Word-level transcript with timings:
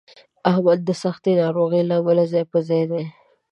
احمد 0.51 0.79
د 0.85 0.89
سختې 1.03 1.31
ناروغۍ 1.41 1.81
له 1.89 1.95
امله 2.01 2.23
ځای 2.31 2.43
په 2.51 2.59
ځای 2.67 2.83
دی. 2.91 3.03